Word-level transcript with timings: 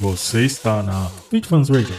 Você 0.00 0.44
está 0.44 0.80
na 0.80 1.10
Fit 1.28 1.48
Fans 1.48 1.68
Radio. 1.68 1.94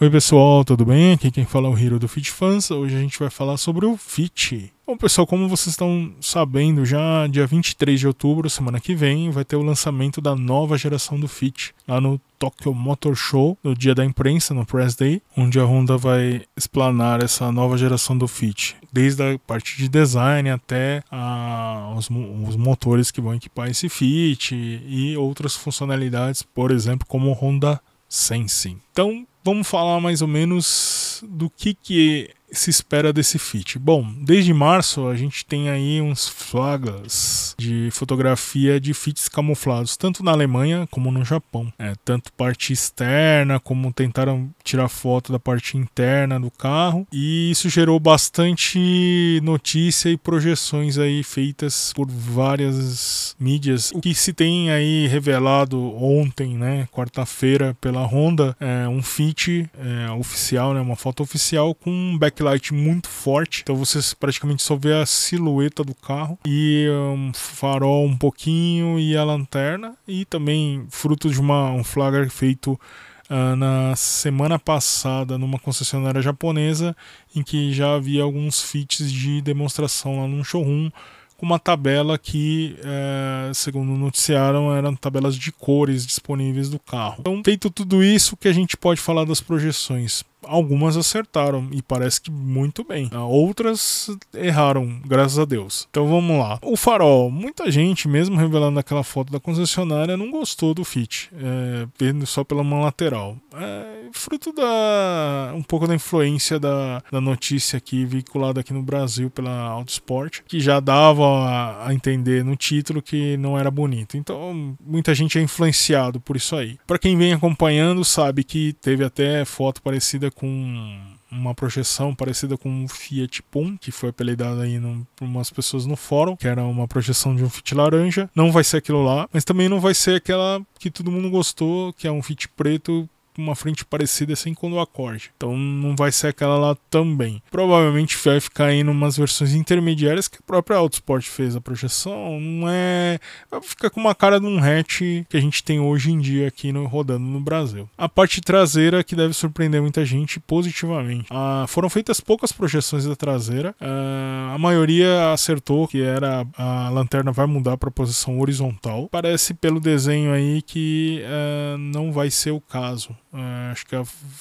Oi 0.00 0.10
pessoal, 0.10 0.64
tudo 0.64 0.84
bem? 0.84 1.12
Aqui 1.12 1.30
quem 1.30 1.44
fala 1.44 1.68
é 1.68 1.70
o 1.70 1.78
Hiro 1.78 2.00
do 2.00 2.08
Fit 2.08 2.28
Fans. 2.28 2.68
Hoje 2.68 2.96
a 2.96 2.98
gente 2.98 3.16
vai 3.16 3.30
falar 3.30 3.56
sobre 3.56 3.86
o 3.86 3.96
Fit. 3.96 4.72
Bom 4.84 4.96
pessoal, 4.96 5.24
como 5.24 5.48
vocês 5.48 5.68
estão 5.68 6.12
sabendo, 6.20 6.84
já 6.84 7.28
dia 7.28 7.46
23 7.46 8.00
de 8.00 8.08
outubro, 8.08 8.50
semana 8.50 8.80
que 8.80 8.92
vem, 8.92 9.30
vai 9.30 9.44
ter 9.44 9.54
o 9.54 9.62
lançamento 9.62 10.20
da 10.20 10.34
nova 10.34 10.76
geração 10.76 11.18
do 11.18 11.28
Fit 11.28 11.72
lá 11.86 12.00
no 12.00 12.20
Tokyo 12.40 12.74
Motor 12.74 13.14
Show, 13.14 13.56
no 13.62 13.72
dia 13.72 13.94
da 13.94 14.04
imprensa, 14.04 14.52
no 14.52 14.66
Press 14.66 14.96
Day, 14.96 15.22
onde 15.36 15.60
a 15.60 15.64
Honda 15.64 15.96
vai 15.96 16.42
explanar 16.56 17.22
essa 17.22 17.52
nova 17.52 17.78
geração 17.78 18.18
do 18.18 18.26
Fit, 18.26 18.74
desde 18.92 19.22
a 19.22 19.38
parte 19.38 19.76
de 19.76 19.88
design 19.88 20.50
até 20.50 21.04
a, 21.08 21.94
os, 21.96 22.10
os 22.10 22.56
motores 22.56 23.12
que 23.12 23.20
vão 23.20 23.36
equipar 23.36 23.70
esse 23.70 23.88
Fit 23.88 24.56
e 24.56 25.16
outras 25.16 25.54
funcionalidades, 25.54 26.42
por 26.42 26.72
exemplo, 26.72 27.06
como 27.06 27.30
o 27.30 27.32
Honda 27.32 27.80
Sensing. 28.08 28.80
Então, 28.90 29.24
vamos 29.44 29.68
falar 29.68 30.00
mais 30.00 30.22
ou 30.22 30.28
menos 30.28 31.22
do 31.28 31.50
que, 31.50 31.74
que 31.74 32.30
se 32.54 32.70
espera 32.70 33.12
desse 33.12 33.38
fit? 33.38 33.78
Bom, 33.78 34.06
desde 34.20 34.52
março 34.52 35.06
a 35.08 35.16
gente 35.16 35.44
tem 35.44 35.68
aí 35.68 36.00
uns 36.00 36.28
flagas 36.28 37.54
de 37.58 37.88
fotografia 37.90 38.80
de 38.80 38.94
fits 38.94 39.28
camuflados, 39.28 39.96
tanto 39.96 40.22
na 40.22 40.32
Alemanha 40.32 40.86
como 40.90 41.10
no 41.10 41.24
Japão. 41.24 41.72
É, 41.78 41.94
tanto 42.04 42.32
parte 42.32 42.72
externa 42.72 43.58
como 43.58 43.92
tentaram 43.92 44.50
tirar 44.62 44.88
foto 44.88 45.32
da 45.32 45.38
parte 45.38 45.76
interna 45.76 46.38
do 46.38 46.50
carro 46.50 47.06
e 47.12 47.50
isso 47.50 47.68
gerou 47.68 47.98
bastante 47.98 49.40
notícia 49.42 50.08
e 50.08 50.16
projeções 50.16 50.98
aí 50.98 51.22
feitas 51.22 51.92
por 51.94 52.08
várias 52.10 53.36
mídias. 53.38 53.90
O 53.92 54.00
que 54.00 54.14
se 54.14 54.32
tem 54.32 54.70
aí 54.70 55.06
revelado 55.06 55.78
ontem, 56.02 56.56
né, 56.56 56.88
quarta-feira 56.92 57.76
pela 57.80 58.04
Honda, 58.04 58.56
é 58.60 58.88
um 58.88 59.02
fit 59.02 59.68
é, 59.78 60.10
oficial, 60.12 60.74
né, 60.74 60.80
uma 60.80 60.96
foto 60.96 61.22
oficial 61.22 61.74
com 61.74 61.90
um 61.90 62.18
backlight 62.18 62.43
backlight 62.44 62.74
muito 62.74 63.08
forte, 63.08 63.62
então 63.62 63.74
você 63.74 63.98
praticamente 64.18 64.62
só 64.62 64.76
vê 64.76 64.92
a 64.94 65.06
silhueta 65.06 65.82
do 65.82 65.94
carro 65.94 66.38
e 66.46 66.86
um 67.14 67.32
farol 67.32 68.04
um 68.04 68.16
pouquinho 68.16 68.98
e 68.98 69.16
a 69.16 69.24
lanterna 69.24 69.96
e 70.06 70.24
também 70.24 70.86
fruto 70.90 71.30
de 71.30 71.40
uma, 71.40 71.70
um 71.70 71.82
flagger 71.82 72.28
feito 72.30 72.78
Uh, 73.24 73.56
na 73.56 73.96
semana 73.96 74.58
passada 74.58 75.38
numa 75.38 75.58
concessionária 75.58 76.20
japonesa 76.20 76.94
em 77.34 77.42
que 77.42 77.72
já 77.72 77.94
havia 77.94 78.22
alguns 78.22 78.60
fits 78.60 79.10
de 79.10 79.40
demonstração 79.40 80.20
lá 80.20 80.28
num 80.28 80.44
showroom 80.44 80.90
com 81.38 81.46
uma 81.46 81.58
tabela 81.58 82.18
que, 82.18 82.76
é, 82.84 83.50
segundo 83.54 83.92
noticiaram, 83.92 84.74
eram 84.74 84.94
tabelas 84.94 85.36
de 85.36 85.50
cores 85.50 86.06
disponíveis 86.06 86.68
do 86.68 86.78
carro. 86.78 87.16
Então, 87.20 87.42
feito 87.44 87.70
tudo 87.70 88.04
isso, 88.04 88.36
que 88.36 88.46
a 88.46 88.52
gente 88.52 88.76
pode 88.76 89.00
falar 89.00 89.24
das 89.24 89.40
projeções? 89.40 90.22
Algumas 90.46 90.96
acertaram 90.96 91.68
e 91.72 91.82
parece 91.82 92.20
que 92.20 92.30
muito 92.30 92.84
bem. 92.84 93.10
Ah, 93.12 93.24
outras 93.24 94.10
erraram, 94.32 95.00
graças 95.04 95.38
a 95.38 95.44
Deus. 95.44 95.86
Então 95.90 96.06
vamos 96.06 96.38
lá. 96.38 96.58
O 96.62 96.76
farol, 96.76 97.30
muita 97.30 97.70
gente, 97.70 98.08
mesmo 98.08 98.36
revelando 98.36 98.78
aquela 98.78 99.04
foto 99.04 99.32
da 99.32 99.40
concessionária, 99.40 100.16
não 100.16 100.30
gostou 100.30 100.74
do 100.74 100.84
Fit, 100.84 101.30
é, 101.34 102.26
só 102.26 102.44
pela 102.44 102.64
mão 102.64 102.80
lateral. 102.80 103.36
É, 103.54 103.94
fruto 104.14 104.52
da 104.52 105.52
um 105.54 105.62
pouco 105.62 105.86
da 105.86 105.94
influência 105.94 106.58
da, 106.58 107.02
da 107.10 107.20
notícia 107.20 107.76
aqui 107.76 108.04
veiculada 108.04 108.60
aqui 108.60 108.72
no 108.72 108.82
Brasil 108.82 109.28
pela 109.28 109.50
Autosport, 109.50 110.40
que 110.46 110.60
já 110.60 110.80
dava 110.80 111.26
a, 111.26 111.88
a 111.88 111.94
entender 111.94 112.44
no 112.44 112.56
título 112.56 113.02
que 113.02 113.36
não 113.36 113.58
era 113.58 113.70
bonito. 113.70 114.16
Então 114.16 114.76
muita 114.80 115.14
gente 115.14 115.38
é 115.38 115.42
influenciado 115.42 116.20
por 116.20 116.36
isso 116.36 116.56
aí. 116.56 116.78
Para 116.86 116.98
quem 116.98 117.16
vem 117.16 117.32
acompanhando 117.32 118.04
sabe 118.04 118.44
que 118.44 118.72
teve 118.74 119.04
até 119.04 119.44
foto 119.44 119.82
parecida 119.82 120.30
com 120.34 121.00
uma 121.30 121.54
projeção 121.54 122.14
parecida 122.14 122.56
com 122.56 122.84
o 122.84 122.88
Fiat 122.88 123.42
Pum, 123.44 123.76
que 123.76 123.90
foi 123.90 124.10
apelidado 124.10 124.60
aí 124.60 124.78
no, 124.78 125.06
por 125.16 125.24
umas 125.24 125.50
pessoas 125.50 125.86
no 125.86 125.96
fórum, 125.96 126.36
que 126.36 126.46
era 126.46 126.64
uma 126.64 126.86
projeção 126.86 127.34
de 127.34 127.42
um 127.42 127.50
Fiat 127.50 127.74
laranja. 127.74 128.30
Não 128.34 128.52
vai 128.52 128.64
ser 128.64 128.78
aquilo 128.78 129.04
lá, 129.04 129.28
mas 129.32 129.44
também 129.44 129.68
não 129.68 129.80
vai 129.80 129.94
ser 129.94 130.16
aquela 130.16 130.60
que 130.78 130.90
todo 130.90 131.10
mundo 131.10 131.30
gostou, 131.30 131.92
que 131.92 132.06
é 132.06 132.12
um 132.12 132.22
Fiat 132.22 132.48
preto 132.50 133.08
uma 133.40 133.54
frente 133.54 133.84
parecida 133.84 134.32
assim 134.32 134.54
quando 134.54 134.74
o 134.74 134.80
acorde. 134.80 135.30
Então 135.36 135.56
não 135.56 135.94
vai 135.96 136.12
ser 136.12 136.28
aquela 136.28 136.58
lá 136.58 136.76
também. 136.90 137.42
Provavelmente 137.50 138.16
vai 138.24 138.40
ficar 138.40 138.66
aí 138.66 138.82
umas 138.82 139.16
versões 139.16 139.54
intermediárias 139.54 140.28
que 140.28 140.38
a 140.38 140.46
própria 140.46 140.76
Autosport 140.76 141.24
fez 141.26 141.56
a 141.56 141.60
projeção. 141.60 142.40
Não 142.40 142.68
é. 142.68 143.18
Vai 143.50 143.62
ficar 143.62 143.90
com 143.90 144.00
uma 144.00 144.14
cara 144.14 144.40
de 144.40 144.46
um 144.46 144.58
hatch 144.58 145.00
que 145.28 145.36
a 145.36 145.40
gente 145.40 145.62
tem 145.62 145.80
hoje 145.80 146.10
em 146.10 146.18
dia 146.18 146.48
aqui 146.48 146.72
no, 146.72 146.86
rodando 146.86 147.24
no 147.24 147.40
Brasil. 147.40 147.88
A 147.96 148.08
parte 148.08 148.40
traseira 148.40 149.02
que 149.02 149.16
deve 149.16 149.34
surpreender 149.34 149.80
muita 149.80 150.04
gente 150.04 150.38
positivamente. 150.40 151.26
Ah, 151.30 151.64
foram 151.68 151.88
feitas 151.88 152.20
poucas 152.20 152.52
projeções 152.52 153.04
da 153.04 153.16
traseira. 153.16 153.74
Ah, 153.80 154.52
a 154.54 154.58
maioria 154.58 155.32
acertou 155.32 155.88
que 155.88 156.02
era 156.02 156.46
a 156.56 156.88
lanterna 156.90 157.32
vai 157.32 157.46
mudar 157.46 157.76
para 157.76 157.90
posição 157.90 158.40
horizontal. 158.40 159.08
Parece 159.10 159.54
pelo 159.54 159.80
desenho 159.80 160.32
aí 160.32 160.62
que 160.62 161.22
ah, 161.26 161.76
não 161.78 162.12
vai 162.12 162.30
ser 162.30 162.50
o 162.50 162.60
caso. 162.60 163.16
É, 163.34 163.72
acho 163.72 163.84
que 163.86 163.96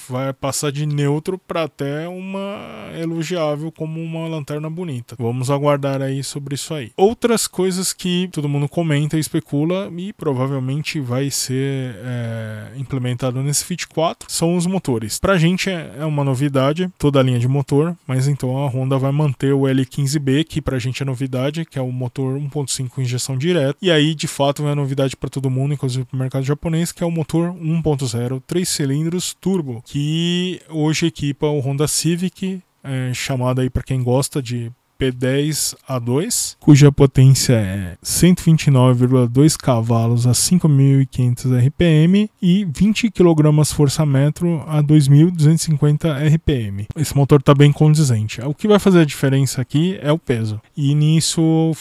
vai 0.07 0.31
passar 0.33 0.71
de 0.71 0.85
neutro 0.85 1.37
para 1.37 1.63
até 1.63 2.07
uma 2.07 2.89
elogiável 2.95 3.71
como 3.71 4.01
uma 4.01 4.27
lanterna 4.27 4.69
bonita. 4.69 5.15
Vamos 5.17 5.49
aguardar 5.49 6.01
aí 6.01 6.23
sobre 6.23 6.55
isso 6.55 6.73
aí. 6.73 6.91
Outras 6.95 7.47
coisas 7.47 7.91
que 7.91 8.29
todo 8.31 8.47
mundo 8.47 8.69
comenta 8.69 9.17
e 9.17 9.19
especula 9.19 9.91
e 9.97 10.13
provavelmente 10.13 10.99
vai 10.99 11.31
ser 11.31 11.95
é, 12.03 12.71
implementado 12.77 13.41
nesse 13.41 13.65
Fit 13.65 13.87
4 13.87 14.31
são 14.31 14.55
os 14.55 14.65
motores. 14.67 15.19
Pra 15.19 15.37
gente 15.37 15.69
é, 15.69 15.95
é 15.99 16.05
uma 16.05 16.23
novidade 16.23 16.89
toda 16.97 17.19
a 17.19 17.23
linha 17.23 17.39
de 17.39 17.47
motor, 17.47 17.95
mas 18.05 18.27
então 18.27 18.57
a 18.57 18.67
Honda 18.67 18.97
vai 18.97 19.11
manter 19.11 19.53
o 19.53 19.61
L15B, 19.61 20.45
que 20.45 20.61
pra 20.61 20.79
gente 20.79 21.01
é 21.01 21.05
novidade, 21.05 21.65
que 21.65 21.79
é 21.79 21.81
o 21.81 21.91
motor 21.91 22.37
1.5 22.39 22.99
injeção 22.99 23.37
direta. 23.37 23.77
E 23.81 23.89
aí, 23.89 24.13
de 24.13 24.27
fato, 24.27 24.67
é 24.67 24.75
novidade 24.75 25.15
para 25.15 25.29
todo 25.29 25.49
mundo, 25.49 25.73
inclusive 25.73 26.05
pro 26.05 26.17
mercado 26.17 26.43
japonês, 26.43 26.91
que 26.91 27.03
é 27.03 27.05
o 27.05 27.11
motor 27.11 27.53
1.0 27.53 28.41
3 28.45 28.82
cilindros 28.83 29.33
turbo, 29.33 29.81
que 29.85 30.61
hoje 30.69 31.07
equipa 31.07 31.47
o 31.47 31.59
Honda 31.59 31.87
Civic, 31.87 32.61
é, 32.83 33.13
chamado 33.13 33.61
aí 33.61 33.69
para 33.69 33.81
quem 33.81 34.03
gosta 34.03 34.41
de 34.41 34.69
P10A2, 34.99 36.55
cuja 36.59 36.91
potência 36.91 37.53
é 37.53 37.97
129,2 38.03 39.57
cavalos 39.57 40.27
a 40.27 40.31
5.500 40.31 41.67
RPM 41.67 42.29
e 42.41 42.65
20 42.65 43.11
kg 43.11 43.65
força-metro 43.73 44.63
a 44.67 44.81
2.250 44.83 46.33
RPM. 46.33 46.87
Esse 46.95 47.15
motor 47.15 47.39
está 47.39 47.53
bem 47.53 47.71
condizente. 47.71 48.41
O 48.41 48.53
que 48.53 48.67
vai 48.67 48.79
fazer 48.79 48.99
a 48.99 49.05
diferença 49.05 49.61
aqui 49.61 49.97
é 50.01 50.11
o 50.11 50.19
peso. 50.19 50.61
E 50.75 50.93
nisso 50.93 51.71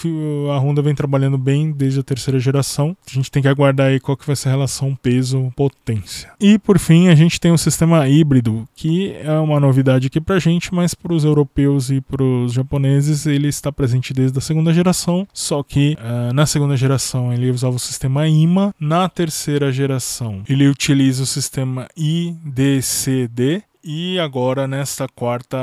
a 0.55 0.59
Honda 0.59 0.83
vem 0.83 0.95
trabalhando 0.95 1.39
bem 1.39 1.71
desde 1.71 2.01
a 2.01 2.03
terceira 2.03 2.39
geração. 2.39 2.97
A 3.07 3.15
gente 3.15 3.31
tem 3.31 3.43
que 3.43 3.49
aguardar 3.49 3.89
aí 3.89 4.01
qual 4.01 4.17
que 4.17 4.27
vai 4.27 4.37
ser 4.37 4.49
a 4.49 4.53
relação 4.53 4.95
peso-potência. 4.95 6.31
E 6.41 6.59
por 6.59 6.79
fim, 6.79 7.09
a 7.09 7.15
gente 7.15 7.41
tem 7.41 7.53
o 7.53 7.59
sistema 7.59 8.09
híbrido, 8.09 8.67
que 8.75 9.13
é 9.23 9.33
uma 9.39 9.61
novidade 9.61 10.07
aqui 10.07 10.21
pra 10.21 10.39
gente, 10.39 10.75
mas 10.75 10.95
para 10.95 11.13
os 11.13 11.25
europeus 11.25 11.91
e 11.91 12.01
para 12.01 12.23
os 12.23 12.53
japoneses 12.53 13.02
ele 13.27 13.49
está 13.49 13.71
presente 13.73 14.13
desde 14.13 14.39
a 14.39 14.41
segunda 14.41 14.73
geração, 14.73 15.27
só 15.33 15.63
que 15.63 15.97
uh, 15.99 16.33
na 16.33 16.47
segunda 16.47 16.77
geração 16.77 17.33
ele 17.33 17.51
usava 17.51 17.77
o 17.77 17.79
sistema 17.79 18.29
IMA, 18.29 18.75
na 18.79 19.09
terceira 19.09 19.73
geração 19.73 20.43
ele 20.49 20.69
utiliza 20.69 21.23
o 21.23 21.27
sistema 21.27 21.89
IDCD, 21.97 23.63
e 23.85 24.17
agora, 24.21 24.69
nesta 24.69 25.09
quarta 25.09 25.59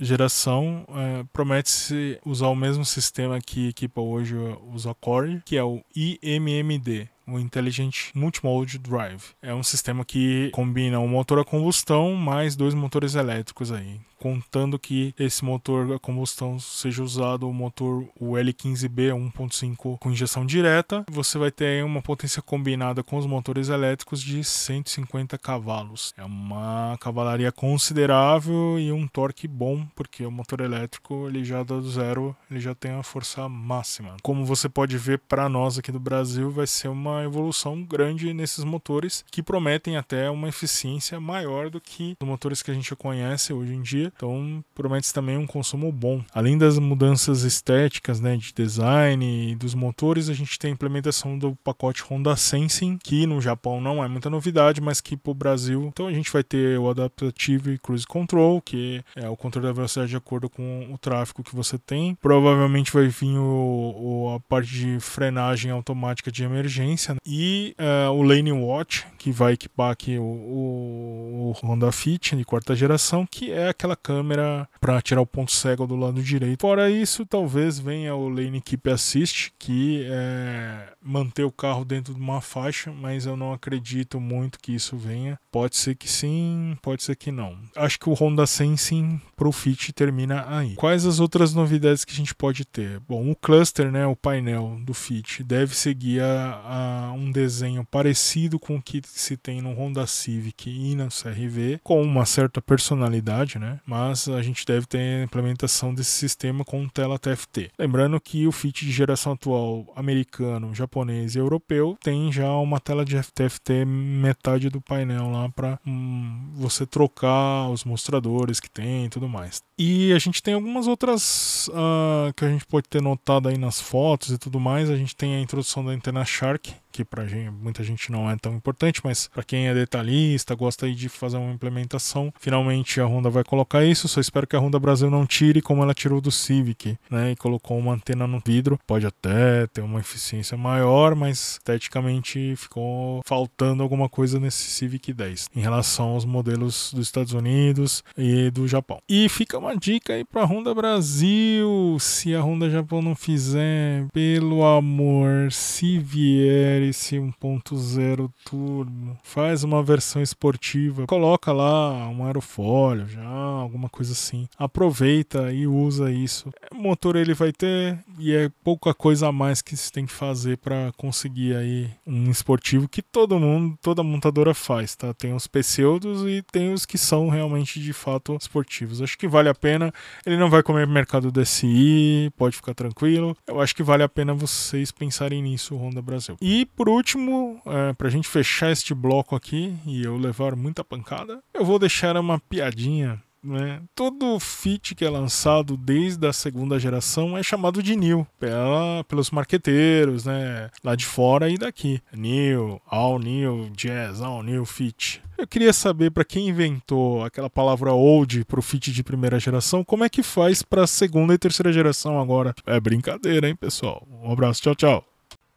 geração, 0.00 0.86
é, 0.88 1.24
promete-se 1.30 2.18
usar 2.24 2.48
o 2.48 2.54
mesmo 2.54 2.86
sistema 2.86 3.38
que 3.38 3.68
equipa 3.68 4.00
hoje 4.00 4.34
os 4.72 4.86
Accord, 4.86 5.42
que 5.44 5.54
é 5.54 5.62
o 5.62 5.82
IMMD, 5.94 7.06
o 7.26 7.38
Intelligent 7.38 8.10
Multimode 8.14 8.78
Drive. 8.78 9.22
É 9.42 9.54
um 9.54 9.62
sistema 9.62 10.04
que 10.04 10.50
combina 10.52 11.00
um 11.00 11.08
motor 11.08 11.38
a 11.38 11.44
combustão 11.44 12.14
mais 12.14 12.56
dois 12.56 12.74
motores 12.74 13.14
elétricos 13.14 13.72
aí 13.72 14.00
contando 14.24 14.78
que 14.78 15.14
esse 15.18 15.44
motor 15.44 15.92
a 15.92 15.98
combustão 15.98 16.58
seja 16.58 17.02
usado 17.02 17.46
o 17.46 17.52
motor 17.52 18.08
o 18.18 18.32
L15B 18.32 19.12
1.5 19.12 19.98
com 19.98 20.10
injeção 20.10 20.46
direta, 20.46 21.04
você 21.10 21.36
vai 21.36 21.50
ter 21.50 21.84
uma 21.84 22.00
potência 22.00 22.40
combinada 22.40 23.02
com 23.02 23.18
os 23.18 23.26
motores 23.26 23.68
elétricos 23.68 24.22
de 24.22 24.42
150 24.42 25.36
cavalos. 25.36 26.14
É 26.16 26.24
uma 26.24 26.96
cavalaria 27.02 27.52
considerável 27.52 28.78
e 28.78 28.90
um 28.90 29.06
torque 29.06 29.46
bom, 29.46 29.86
porque 29.94 30.24
o 30.24 30.30
motor 30.30 30.62
elétrico 30.62 31.28
ele 31.28 31.44
já 31.44 31.62
dá 31.62 31.76
do 31.76 31.90
zero, 31.90 32.34
ele 32.50 32.60
já 32.60 32.74
tem 32.74 32.92
a 32.92 33.02
força 33.02 33.46
máxima. 33.46 34.16
Como 34.22 34.46
você 34.46 34.70
pode 34.70 34.96
ver 34.96 35.18
para 35.18 35.50
nós 35.50 35.78
aqui 35.78 35.92
do 35.92 36.00
Brasil, 36.00 36.50
vai 36.50 36.66
ser 36.66 36.88
uma 36.88 37.13
uma 37.14 37.24
evolução 37.24 37.82
grande 37.82 38.32
nesses 38.32 38.64
motores 38.64 39.24
que 39.30 39.42
prometem 39.42 39.96
até 39.96 40.30
uma 40.30 40.48
eficiência 40.48 41.20
maior 41.20 41.70
do 41.70 41.80
que 41.80 42.16
os 42.20 42.26
motores 42.26 42.62
que 42.62 42.70
a 42.70 42.74
gente 42.74 42.94
conhece 42.96 43.52
hoje 43.52 43.74
em 43.74 43.82
dia. 43.82 44.12
Então, 44.14 44.64
promete 44.74 45.12
também 45.12 45.36
um 45.36 45.46
consumo 45.46 45.90
bom. 45.90 46.22
Além 46.32 46.58
das 46.58 46.78
mudanças 46.78 47.42
estéticas, 47.42 48.20
né, 48.20 48.36
de 48.36 48.52
design 48.52 49.54
dos 49.56 49.74
motores, 49.74 50.28
a 50.28 50.34
gente 50.34 50.58
tem 50.58 50.70
a 50.70 50.74
implementação 50.74 51.38
do 51.38 51.54
pacote 51.56 52.02
Honda 52.02 52.36
Sensing, 52.36 52.98
que 53.02 53.26
no 53.26 53.40
Japão 53.40 53.80
não 53.80 54.02
é 54.02 54.08
muita 54.08 54.30
novidade, 54.30 54.80
mas 54.80 55.00
que 55.00 55.16
para 55.16 55.30
o 55.30 55.34
Brasil, 55.34 55.84
então 55.84 56.06
a 56.06 56.12
gente 56.12 56.32
vai 56.32 56.42
ter 56.42 56.78
o 56.78 56.88
Adaptive 56.88 57.78
Cruise 57.78 58.06
Control, 58.06 58.60
que 58.60 59.02
é 59.16 59.28
o 59.28 59.36
controle 59.36 59.66
da 59.66 59.72
velocidade 59.72 60.10
de 60.10 60.16
acordo 60.16 60.48
com 60.48 60.88
o 60.92 60.98
tráfego 60.98 61.42
que 61.42 61.54
você 61.54 61.78
tem. 61.78 62.14
Provavelmente 62.16 62.92
vai 62.92 63.08
vir 63.08 63.38
o, 63.38 63.94
o 64.24 64.33
parte 64.54 64.70
de 64.70 65.00
frenagem 65.00 65.70
automática 65.72 66.30
de 66.30 66.44
emergência 66.44 67.14
né? 67.14 67.20
e 67.26 67.74
uh, 67.78 68.12
o 68.12 68.22
Lane 68.22 68.52
Watch, 68.52 69.04
que 69.18 69.32
vai 69.32 69.54
equipar 69.54 69.90
aqui 69.90 70.16
o, 70.16 70.22
o, 70.22 71.50
o 71.50 71.66
Honda 71.66 71.90
Fit 71.90 72.36
de 72.36 72.44
quarta 72.44 72.76
geração, 72.76 73.26
que 73.28 73.50
é 73.50 73.68
aquela 73.68 73.96
câmera 73.96 74.68
para 74.80 75.02
tirar 75.02 75.20
o 75.20 75.26
ponto 75.26 75.50
cego 75.50 75.86
do 75.86 75.96
lado 75.96 76.22
direito. 76.22 76.60
Fora 76.60 76.88
isso, 76.88 77.26
talvez 77.26 77.80
venha 77.80 78.14
o 78.14 78.28
Lane 78.28 78.60
Keep 78.60 78.88
Assist, 78.90 79.52
que 79.58 80.06
é 80.08 80.88
manter 81.02 81.44
o 81.44 81.52
carro 81.52 81.84
dentro 81.84 82.14
de 82.14 82.20
uma 82.20 82.40
faixa, 82.40 82.92
mas 82.92 83.26
eu 83.26 83.36
não 83.36 83.52
acredito 83.52 84.20
muito 84.20 84.58
que 84.60 84.74
isso 84.74 84.96
venha. 84.96 85.38
Pode 85.50 85.76
ser 85.76 85.96
que 85.96 86.08
sim, 86.08 86.76
pode 86.80 87.02
ser 87.02 87.16
que 87.16 87.32
não. 87.32 87.58
Acho 87.76 87.98
que 87.98 88.08
o 88.08 88.14
Honda 88.14 88.46
Sensing 88.46 89.20
pro 89.36 89.52
Fit 89.52 89.92
termina 89.92 90.44
aí. 90.48 90.74
Quais 90.76 91.04
as 91.04 91.18
outras 91.18 91.52
novidades 91.52 92.04
que 92.04 92.12
a 92.12 92.16
gente 92.16 92.34
pode 92.34 92.64
ter? 92.64 93.00
Bom, 93.00 93.30
o 93.30 93.36
cluster, 93.36 93.90
né, 93.90 94.06
o 94.06 94.16
painel 94.16 94.43
do 94.84 94.94
Fit 94.94 95.42
deve 95.42 95.74
seguir 95.74 96.22
a, 96.22 97.08
a 97.08 97.12
um 97.12 97.30
desenho 97.30 97.84
parecido 97.84 98.58
com 98.58 98.76
o 98.76 98.82
que 98.82 99.00
se 99.04 99.36
tem 99.36 99.60
no 99.60 99.72
Honda 99.72 100.06
Civic 100.06 100.70
e 100.70 100.94
na 100.94 101.08
CRV, 101.08 101.80
com 101.82 102.02
uma 102.02 102.26
certa 102.26 102.60
personalidade, 102.60 103.58
né? 103.58 103.80
Mas 103.86 104.28
a 104.28 104.42
gente 104.42 104.64
deve 104.66 104.86
ter 104.86 104.98
a 104.98 105.24
implementação 105.24 105.94
desse 105.94 106.10
sistema 106.10 106.64
com 106.64 106.88
tela 106.88 107.18
TFT. 107.18 107.70
Lembrando 107.78 108.20
que 108.20 108.46
o 108.46 108.52
Fit 108.52 108.84
de 108.84 108.92
geração 108.92 109.32
atual 109.32 109.92
americano, 109.96 110.74
japonês 110.74 111.34
e 111.34 111.38
europeu 111.38 111.96
tem 112.02 112.32
já 112.32 112.50
uma 112.52 112.80
tela 112.80 113.04
de 113.04 113.20
TFT 113.20 113.84
metade 113.84 114.68
do 114.68 114.80
painel 114.80 115.30
lá 115.30 115.48
para 115.48 115.78
hum, 115.86 116.52
você 116.54 116.86
trocar 116.86 117.68
os 117.70 117.84
mostradores 117.84 118.60
que 118.60 118.70
tem 118.70 119.06
e 119.06 119.08
tudo 119.08 119.28
mais. 119.28 119.62
E 119.78 120.12
a 120.12 120.18
gente 120.18 120.42
tem 120.42 120.54
algumas 120.54 120.86
outras 120.86 121.68
uh, 121.68 122.32
que 122.36 122.44
a 122.44 122.48
gente 122.48 122.64
pode 122.64 122.88
ter 122.88 123.02
notado 123.02 123.48
aí 123.48 123.58
nas 123.58 123.80
fotos 123.80 124.23
e 124.30 124.38
tudo 124.38 124.60
mais. 124.60 124.90
A 124.90 124.96
gente 124.96 125.14
tem 125.14 125.34
a 125.34 125.40
introdução 125.40 125.84
da 125.84 125.92
antena 125.92 126.24
Shark, 126.24 126.74
que 126.94 127.04
para 127.04 127.24
muita 127.50 127.82
gente 127.82 128.12
não 128.12 128.30
é 128.30 128.36
tão 128.36 128.54
importante, 128.54 129.00
mas 129.02 129.26
para 129.26 129.42
quem 129.42 129.66
é 129.66 129.74
detalhista, 129.74 130.54
gosta 130.54 130.88
de 130.88 131.08
fazer 131.08 131.36
uma 131.36 131.52
implementação, 131.52 132.32
finalmente 132.38 133.00
a 133.00 133.06
Honda 133.06 133.28
vai 133.28 133.42
colocar 133.42 133.84
isso. 133.84 134.06
Só 134.06 134.20
espero 134.20 134.46
que 134.46 134.54
a 134.54 134.60
Honda 134.60 134.78
Brasil 134.78 135.10
não 135.10 135.26
tire 135.26 135.60
como 135.60 135.82
ela 135.82 135.92
tirou 135.92 136.20
do 136.20 136.30
Civic, 136.30 136.96
né? 137.10 137.32
E 137.32 137.36
colocou 137.36 137.76
uma 137.76 137.94
antena 137.94 138.28
no 138.28 138.40
vidro. 138.46 138.78
Pode 138.86 139.04
até 139.04 139.66
ter 139.66 139.80
uma 139.80 139.98
eficiência 139.98 140.56
maior, 140.56 141.16
mas 141.16 141.54
esteticamente 141.54 142.54
ficou 142.56 143.20
faltando 143.24 143.82
alguma 143.82 144.08
coisa 144.08 144.38
nesse 144.38 144.70
Civic 144.70 145.12
10 145.12 145.48
em 145.56 145.60
relação 145.60 146.10
aos 146.10 146.24
modelos 146.24 146.92
dos 146.94 147.08
Estados 147.08 147.32
Unidos 147.32 148.04
e 148.16 148.52
do 148.52 148.68
Japão. 148.68 148.98
E 149.08 149.28
fica 149.28 149.58
uma 149.58 149.76
dica 149.76 150.12
aí 150.12 150.24
para 150.24 150.42
a 150.42 150.46
Honda 150.46 150.72
Brasil, 150.72 151.96
se 151.98 152.34
a 152.36 152.40
Honda 152.40 152.70
Japão 152.70 153.02
não 153.02 153.16
fizer, 153.16 154.06
pelo 154.12 154.64
amor, 154.64 155.50
se 155.50 155.98
vier 155.98 156.83
esse 156.84 157.16
1.0 157.16 158.30
turbo, 158.44 159.18
faz 159.22 159.64
uma 159.64 159.82
versão 159.82 160.22
esportiva, 160.22 161.06
coloca 161.06 161.52
lá 161.52 162.08
um 162.08 162.24
aerofólio 162.24 163.08
já, 163.08 163.24
alguma 163.24 163.88
coisa 163.88 164.12
assim. 164.12 164.46
Aproveita 164.58 165.52
e 165.52 165.66
usa 165.66 166.10
isso. 166.10 166.50
O 166.72 166.76
motor 166.76 167.16
ele 167.16 167.34
vai 167.34 167.52
ter 167.52 167.98
e 168.18 168.32
é 168.32 168.50
pouca 168.62 168.94
coisa 168.94 169.28
a 169.28 169.32
mais 169.32 169.62
que 169.62 169.76
se 169.76 169.90
tem 169.90 170.06
que 170.06 170.12
fazer 170.12 170.58
para 170.58 170.92
conseguir 170.96 171.56
aí 171.56 171.90
um 172.06 172.30
esportivo 172.30 172.88
que 172.88 173.02
todo 173.02 173.38
mundo, 173.38 173.78
toda 173.82 174.02
montadora 174.02 174.54
faz, 174.54 174.94
tá? 174.94 175.12
Tem 175.14 175.34
os 175.34 175.46
pseudos 175.46 176.26
e 176.26 176.42
tem 176.50 176.72
os 176.72 176.86
que 176.86 176.98
são 176.98 177.28
realmente 177.28 177.80
de 177.80 177.92
fato 177.92 178.36
esportivos. 178.40 179.02
Acho 179.02 179.18
que 179.18 179.28
vale 179.28 179.48
a 179.48 179.54
pena. 179.54 179.92
Ele 180.24 180.36
não 180.36 180.50
vai 180.50 180.62
comer 180.62 180.86
mercado 180.86 181.30
DSI, 181.30 182.30
pode 182.36 182.56
ficar 182.56 182.74
tranquilo. 182.74 183.36
Eu 183.46 183.60
acho 183.60 183.74
que 183.74 183.82
vale 183.82 184.02
a 184.02 184.08
pena 184.08 184.34
vocês 184.34 184.90
pensarem 184.90 185.42
nisso, 185.42 185.76
Honda 185.76 186.02
Brasil. 186.02 186.36
E 186.40 186.66
por 186.76 186.88
último, 186.88 187.60
é, 187.66 187.92
pra 187.92 188.10
gente 188.10 188.28
fechar 188.28 188.70
este 188.70 188.94
bloco 188.94 189.34
aqui 189.34 189.76
e 189.86 190.04
eu 190.04 190.16
levar 190.16 190.56
muita 190.56 190.84
pancada, 190.84 191.42
eu 191.52 191.64
vou 191.64 191.78
deixar 191.78 192.16
uma 192.16 192.38
piadinha 192.38 193.22
né? 193.44 193.82
Todo 193.94 194.40
fit 194.40 194.94
que 194.94 195.04
é 195.04 195.10
lançado 195.10 195.76
desde 195.76 196.26
a 196.26 196.32
segunda 196.32 196.78
geração 196.78 197.36
é 197.36 197.42
chamado 197.42 197.82
de 197.82 197.94
new 197.94 198.26
pela, 198.40 199.04
pelos 199.04 199.30
marqueteiros, 199.30 200.24
né? 200.24 200.70
Lá 200.82 200.96
de 200.96 201.04
fora 201.04 201.50
e 201.50 201.58
daqui. 201.58 202.00
New, 202.12 202.80
all 202.86 203.18
new, 203.18 203.68
jazz, 203.76 204.20
all 204.20 204.42
new 204.42 204.64
fit. 204.64 205.22
Eu 205.36 205.46
queria 205.46 205.72
saber 205.72 206.10
para 206.10 206.24
quem 206.24 206.48
inventou 206.48 207.24
aquela 207.24 207.50
palavra 207.50 207.92
old 207.92 208.44
pro 208.46 208.62
fit 208.62 208.92
de 208.92 209.02
primeira 209.02 209.38
geração, 209.38 209.84
como 209.84 210.04
é 210.04 210.08
que 210.08 210.22
faz 210.22 210.62
para 210.62 210.86
segunda 210.86 211.34
e 211.34 211.38
terceira 211.38 211.72
geração 211.72 212.20
agora? 212.20 212.54
É 212.64 212.80
brincadeira, 212.80 213.48
hein, 213.48 213.56
pessoal? 213.56 214.06
Um 214.22 214.32
abraço, 214.32 214.62
tchau, 214.62 214.74
tchau. 214.74 215.13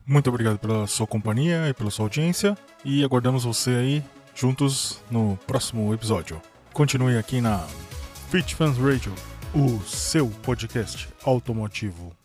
Muito 0.07 0.29
obrigado 0.29 0.57
pela 0.57 0.87
sua 0.87 1.05
companhia 1.05 1.67
e 1.67 1.73
pela 1.73 1.91
sua 1.91 2.05
audiência 2.05 2.57
e 2.85 3.03
aguardamos 3.03 3.43
você 3.43 3.71
aí 3.71 4.03
juntos 4.33 5.01
no 5.11 5.37
próximo 5.45 5.93
episódio. 5.93 6.41
Continue 6.71 7.17
aqui 7.17 7.41
na 7.41 7.67
Fit 8.31 8.55
Fans 8.55 8.77
Radio, 8.77 9.13
o 9.53 9.81
seu 9.81 10.29
podcast 10.43 11.09
automotivo. 11.25 12.16